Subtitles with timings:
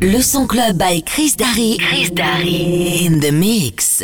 [0.00, 1.76] Le son club by Chris Darry.
[1.78, 4.02] Chris Darry in the mix.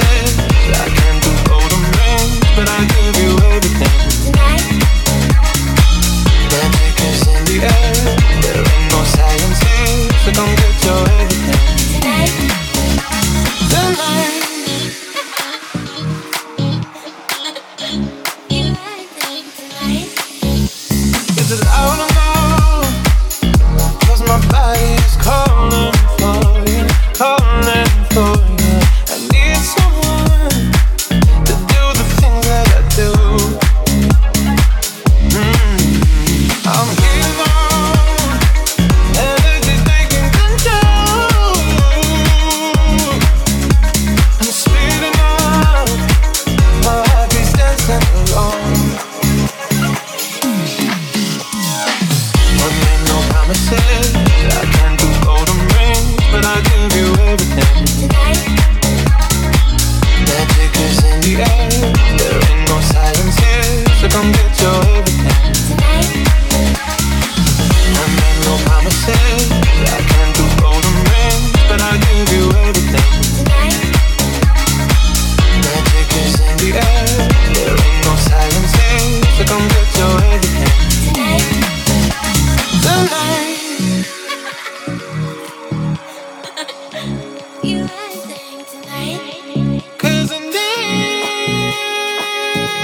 [0.00, 0.47] said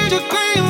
[0.09, 0.63] degree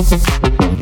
[0.00, 0.78] Thank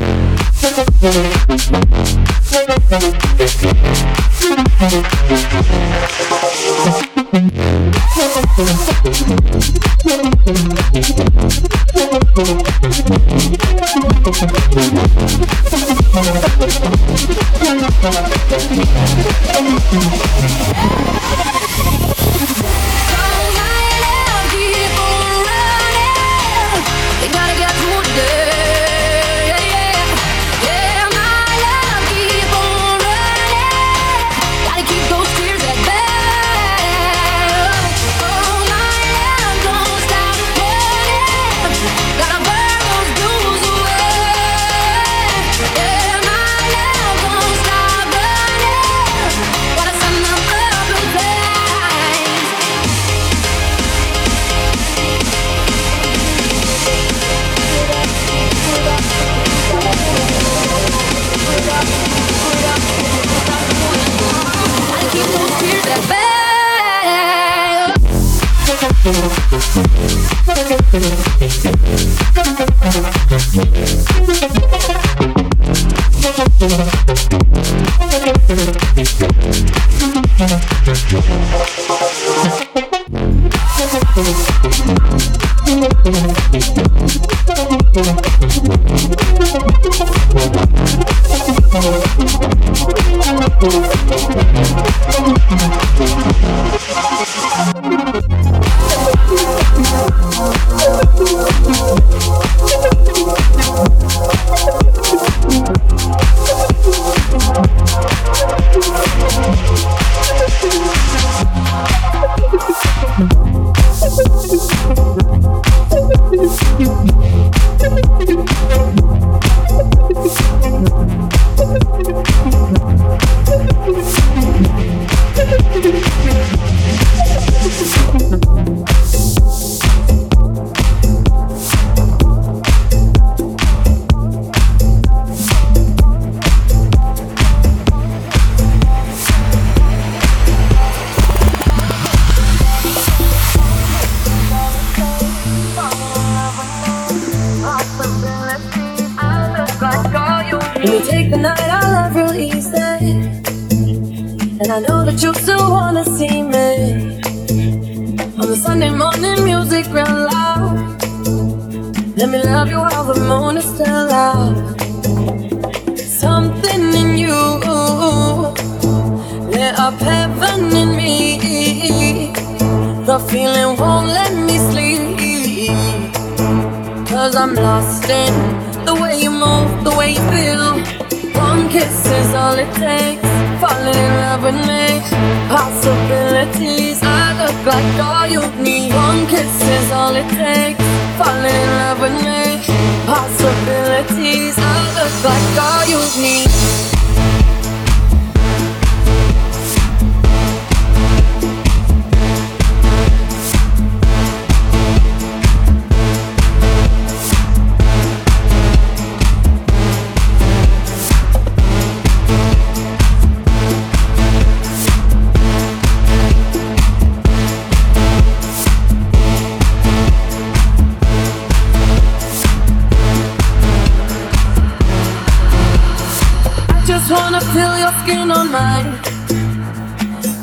[228.36, 228.92] On mine.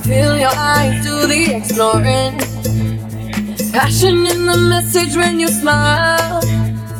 [0.03, 2.33] Feel your eyes do the exploring.
[3.71, 6.41] Passion in the message when you smile.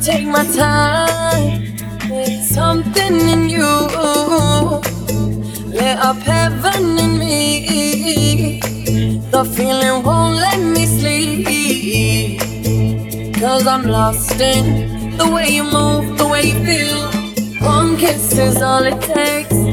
[0.03, 1.75] Take my time.
[2.09, 3.71] There's something in you.
[5.77, 8.59] Lit up heaven in me.
[9.31, 12.39] The feeling won't let me sleep.
[13.41, 17.01] Cause I'm lost in the way you move, the way you feel.
[17.67, 19.72] One kiss is all it takes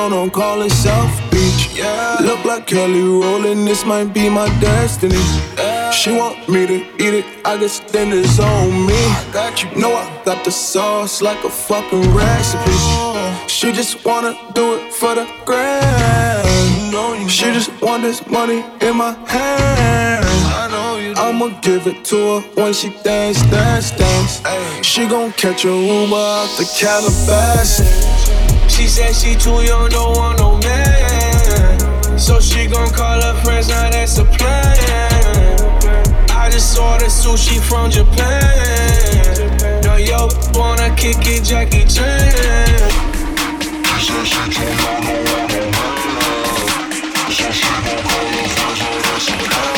[0.00, 1.76] Down on Collins South Beach.
[1.76, 2.16] Yeah.
[2.22, 5.22] Look like Kelly Rowland, this might be my destiny.
[5.58, 5.90] Yeah.
[5.90, 8.94] She want me to eat it, I guess then it's on me.
[8.94, 9.68] I got you.
[9.78, 12.78] Know I got the sauce like a fucking recipe.
[13.46, 16.48] She just wanna do it for the grand.
[17.30, 20.24] She just want this money in my hand.
[21.18, 24.40] I'ma give it to her when she dance, dance, dance.
[24.80, 28.19] She gon' catch a Uber out the Calabasas.
[28.80, 32.18] She said she too young, don't want no man.
[32.18, 34.74] So she gon' call her friends, now that's a plan.
[36.30, 39.82] I just ordered sushi from Japan.
[39.84, 42.32] No, yo, wanna kick it, Jackie Chan.
[44.00, 46.88] She said she too young, don't want no man.
[47.36, 49.76] So she gon' call her friends, now that's a plan.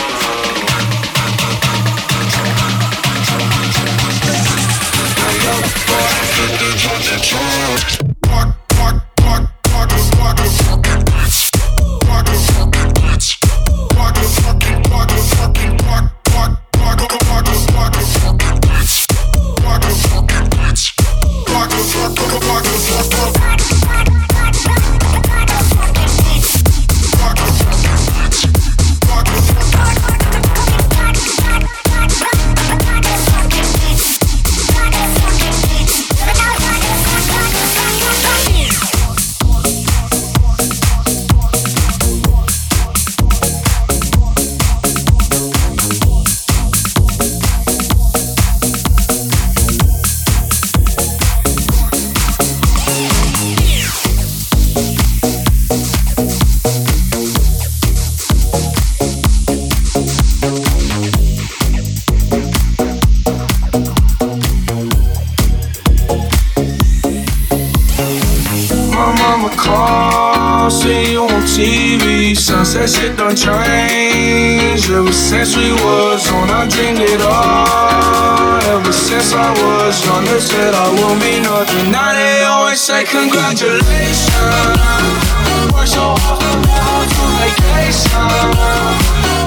[5.42, 5.54] Yo,
[5.90, 8.11] wanna kick it, Jackie Chan.
[80.20, 81.90] They said I will be nothing.
[81.90, 84.28] Now they always say congratulations.
[85.72, 88.28] Work so hard from now to vacation.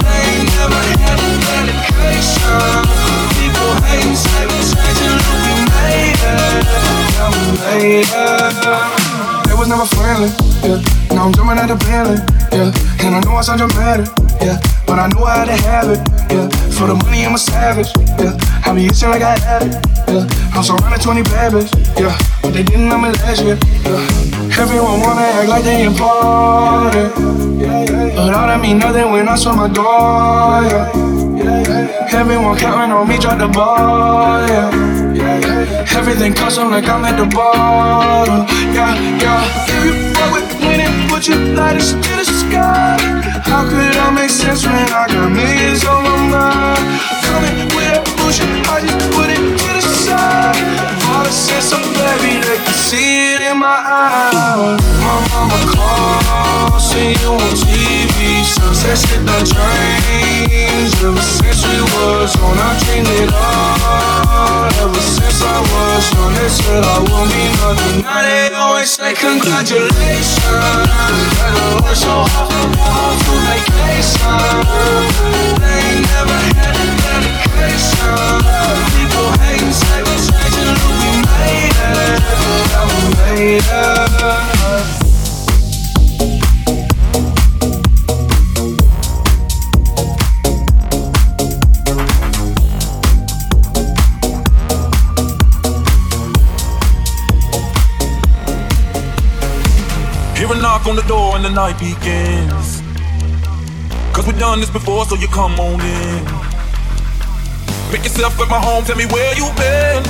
[0.01, 2.81] They ain't never had a dedication.
[3.37, 6.65] People hate, say we're changing, look we made it.
[7.13, 9.45] Yeah, we made it.
[9.45, 10.29] They was never friendly,
[10.65, 10.81] yeah.
[11.13, 12.19] Now I'm jumping at the Bentley,
[12.51, 13.05] yeah.
[13.05, 14.07] And I know I sound dramatic,
[14.41, 14.57] yeah.
[14.85, 16.47] But I know had to have it, yeah.
[16.77, 18.37] For the money, I'm a savage, yeah.
[18.65, 19.73] I be itching like I had it,
[20.07, 20.53] yeah.
[20.53, 22.17] I'm surrounded 20 bad bitches, yeah.
[22.41, 24.61] But they didn't know me last year, yeah.
[24.61, 27.15] Everyone wanna act like they important,
[28.15, 31.15] but all that mean nothing when I saw my door, yeah.
[32.13, 34.71] Everyone counting on me, drop the ball, yeah.
[35.97, 39.65] Everything custom like I'm at the bottom, yeah, yeah.
[39.67, 42.97] If you fuck with winning, put your lighters to the sky.
[43.45, 47.01] How could I make sense when I got millions on my mind?
[47.25, 50.55] Coming with that bullshit, I just put it to the side.
[51.09, 54.77] All the sense of baby, they can see it in my eyes.
[55.01, 57.55] My mama calls, see you on
[58.55, 61.03] Sunset shit done changed.
[61.03, 64.71] Ever since we was on, I dreamed it all.
[64.79, 68.01] Ever since I was young, they said I won't be nothing.
[68.03, 70.39] Now they always say congratulations.
[70.39, 74.39] Gotta work so hard from home to vacation.
[75.59, 78.39] They ain't never had a dedication.
[78.95, 82.23] People hate and say we're changing, look we made it.
[82.71, 83.84] Yeah, we made it.
[101.55, 102.83] Night begins.
[104.11, 106.23] Cause we've done this before, so you come on in.
[107.95, 110.03] Make yourself at my home, tell me where you've been.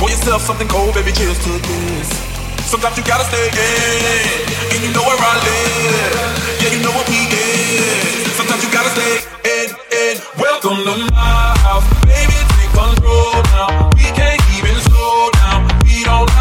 [0.00, 2.08] Pour yourself something cold, baby, cheers to this.
[2.64, 6.64] Sometimes you gotta stay in, and you know where I live.
[6.64, 8.32] Yeah, you know what we is.
[8.40, 10.14] Sometimes you gotta stay in, in.
[10.40, 13.92] Welcome to my house, baby, take control now.
[14.00, 15.68] We can't even slow down.
[15.84, 16.32] We don't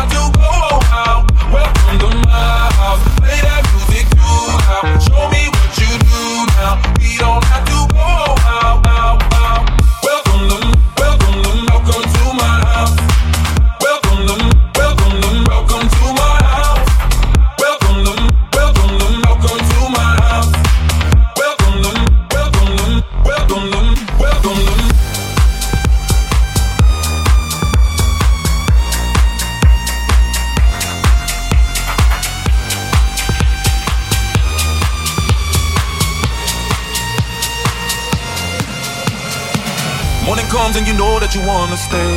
[41.35, 42.15] you know you wanna stay.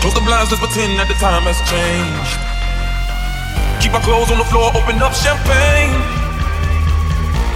[0.00, 2.36] Close the blinds, let's pretend that the time has changed.
[3.80, 5.96] Keep our clothes on the floor, open up champagne.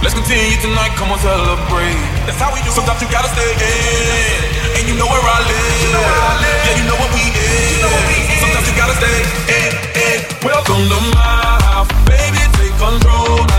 [0.01, 1.99] Let's continue tonight, come on, celebrate.
[2.25, 2.71] That's how we do.
[2.71, 5.81] Sometimes you gotta stay in, and you know where I live.
[6.65, 7.81] Yeah, you know what we is.
[8.39, 9.17] Sometimes you gotta stay
[9.51, 10.19] in, in.
[10.45, 13.56] Welcome to my house, baby, take control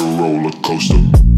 [0.00, 1.29] a roller coaster.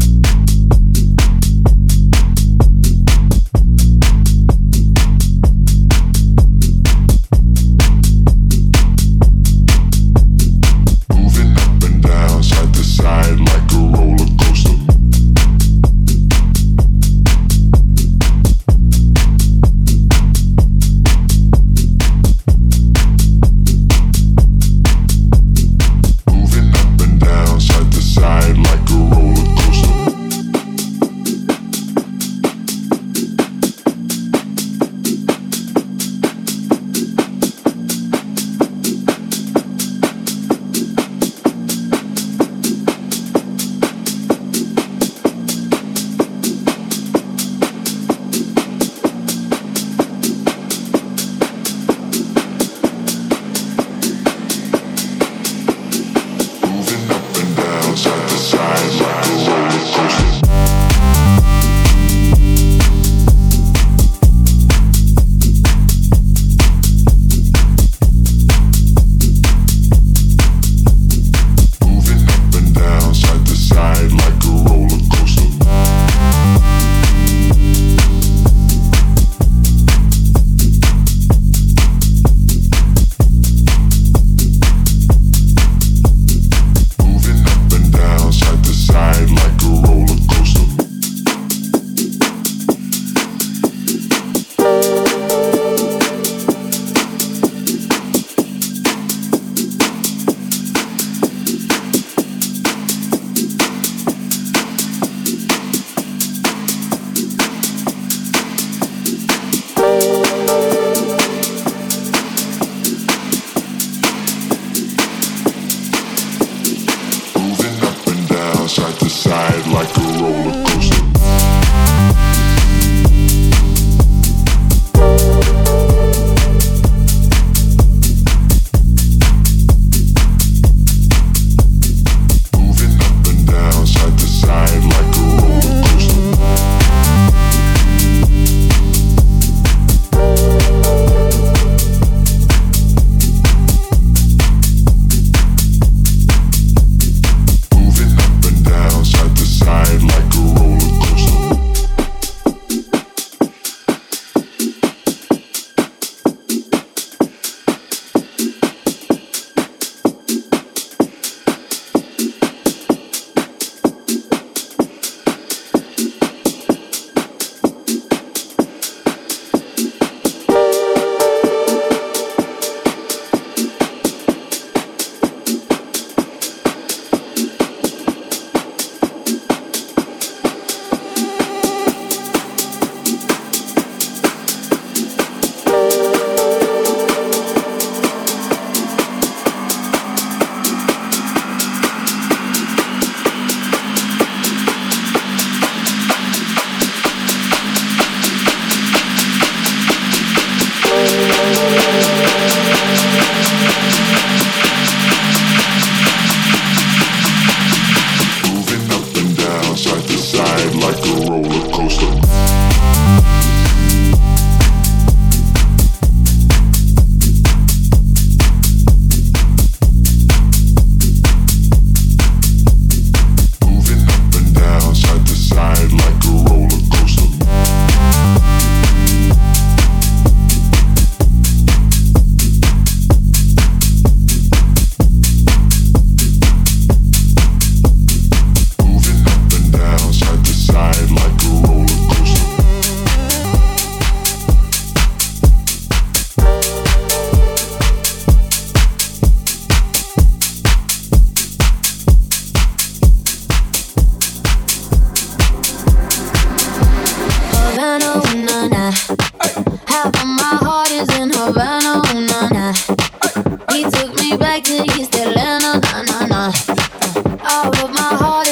[267.83, 268.42] of my heart.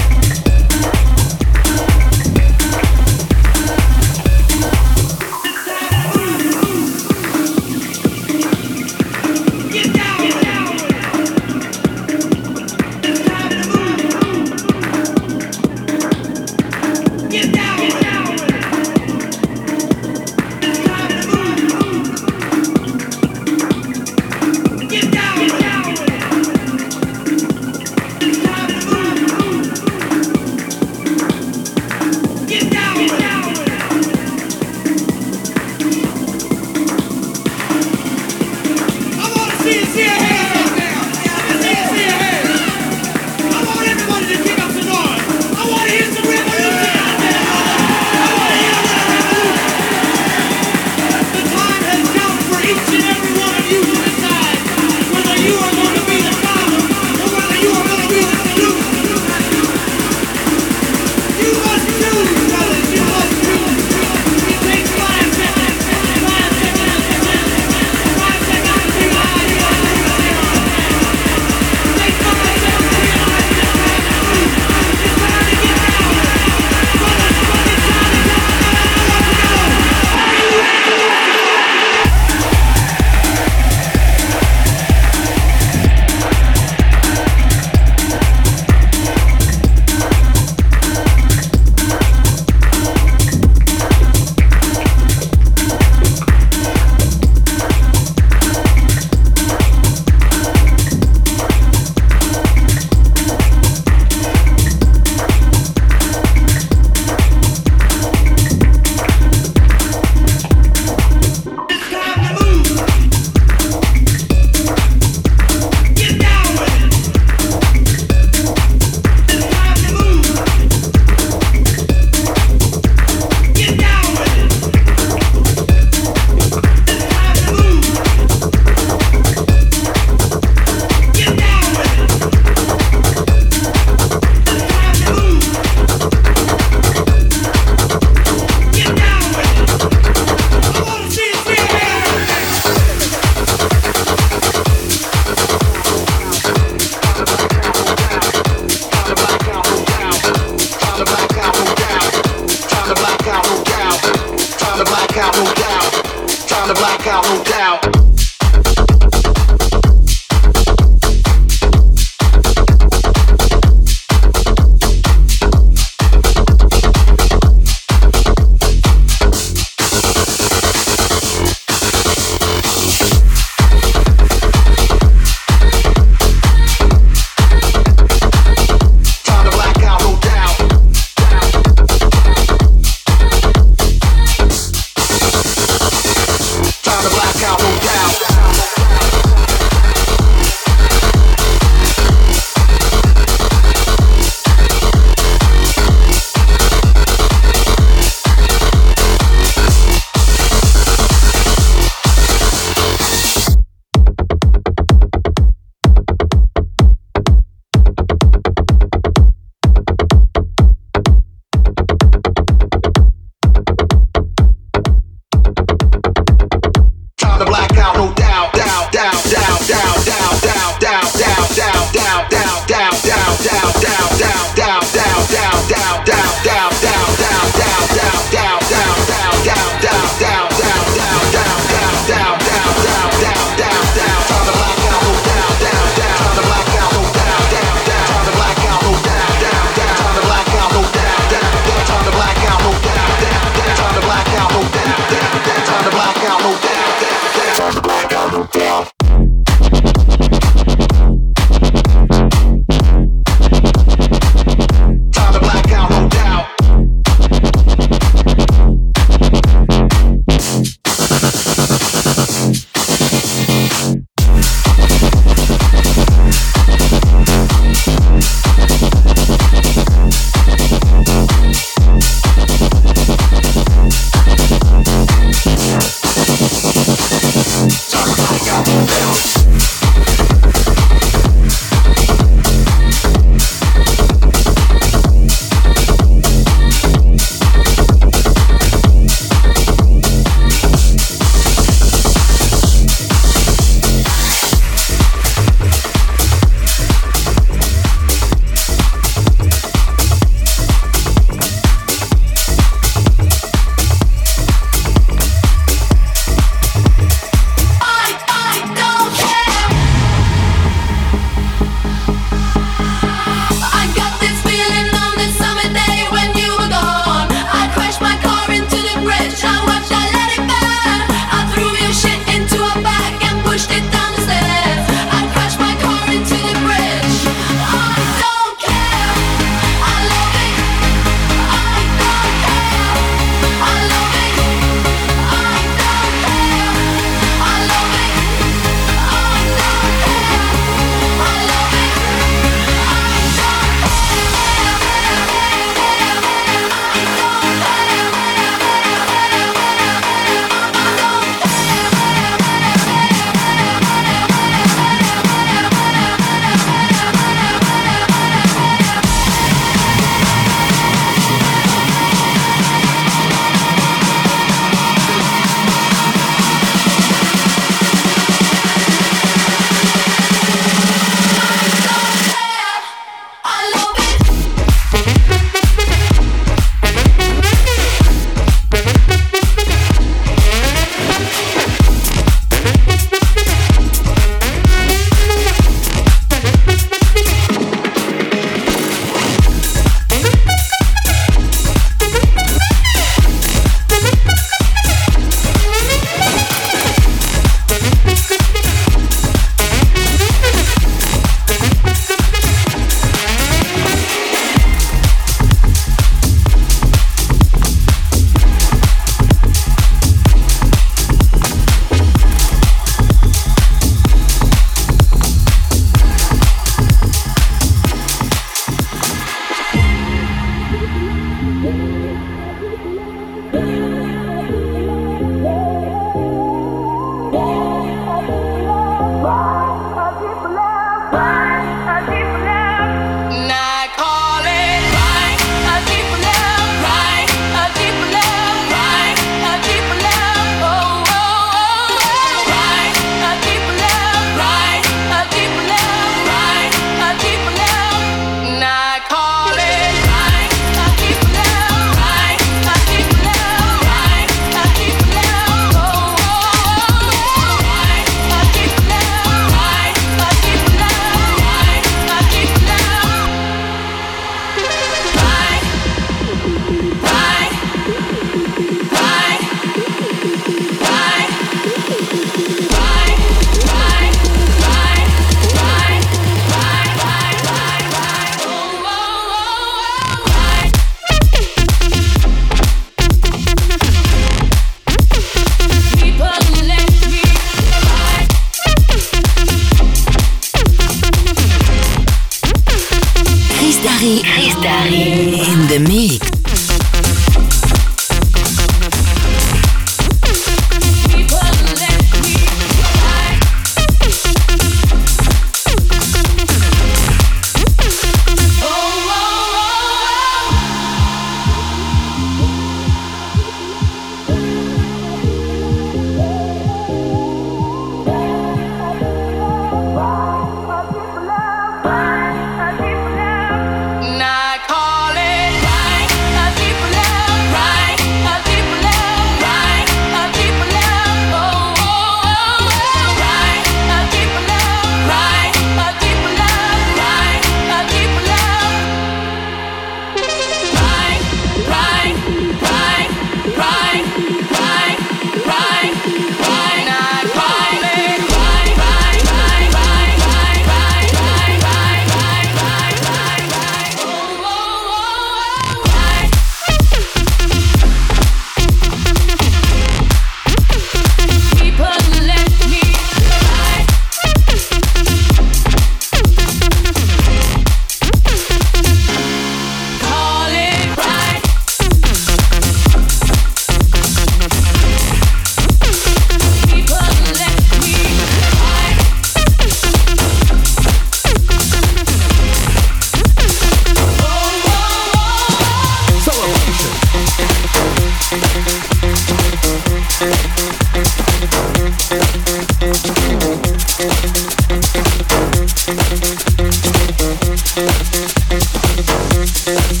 [599.60, 600.00] Six.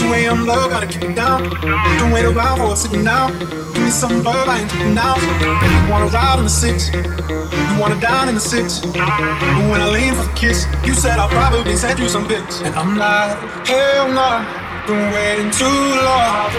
[0.00, 1.42] You ain't no goda be down.
[1.98, 3.28] Don't wait around about it no.
[3.72, 5.16] Give me some dirt right now.
[5.40, 6.10] You wanna
[8.00, 8.80] down in the six.
[8.80, 12.60] But when I lean for the kiss, you said I'll probably send you some pics.
[12.60, 13.36] And I'm like,
[13.66, 16.50] hell no, nah, been waiting too long.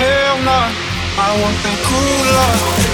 [0.00, 0.60] Hell no,
[1.18, 2.85] I want that cool love.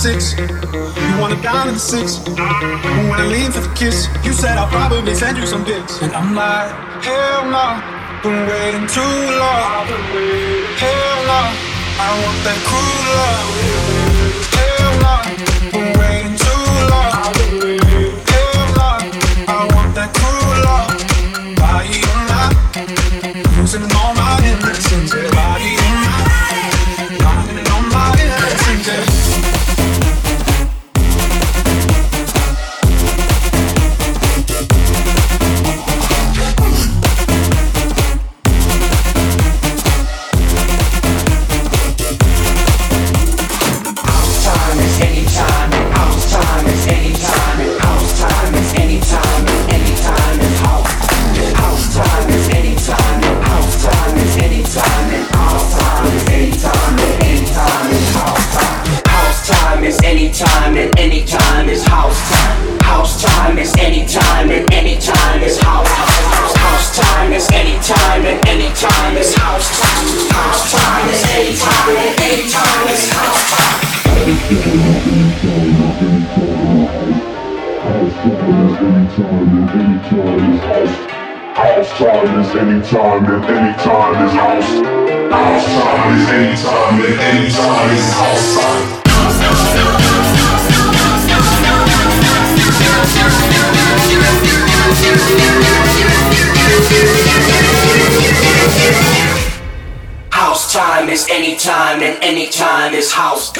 [0.00, 0.34] Six.
[0.38, 2.18] You wanna down in the six.
[2.18, 2.38] But
[3.10, 6.00] When I lean for the kiss, you said I'll probably send you some pics.
[6.00, 6.70] And I'm like,
[7.04, 7.66] hell no,
[8.22, 9.86] been waiting too long.
[10.82, 11.42] Hell no,
[12.04, 14.09] I want that cool love.
[80.02, 81.10] House.
[81.56, 84.70] House time is anytime and anytime is house.
[85.30, 89.00] House time is anytime and anytime is house time.
[100.30, 103.12] House time is anytime and anytime is.
[103.12, 103.52] House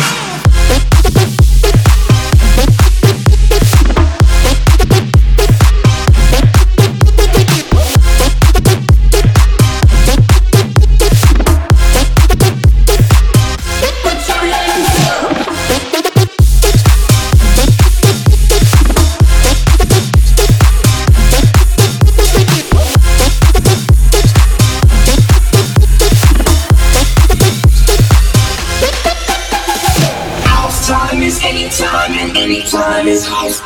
[33.10, 33.60] is house.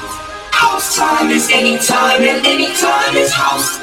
[0.53, 3.77] House time is anytime and anytime is house.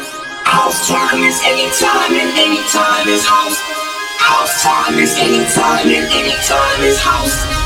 [0.44, 3.60] House time is anytime and anytime is house.
[4.18, 7.61] House time is anytime and anytime is house.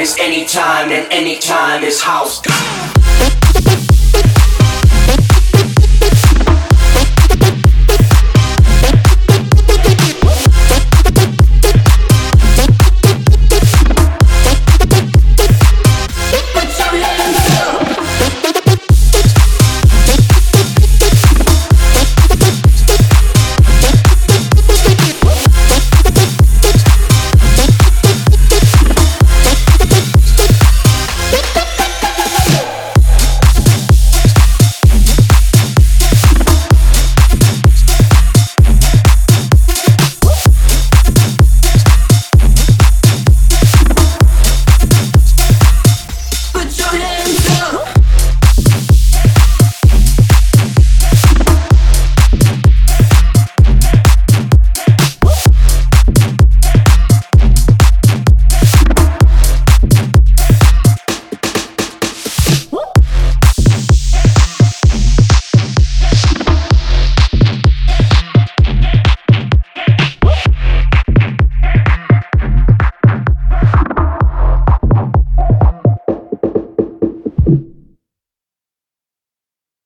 [0.00, 2.40] Is anytime and anytime is house.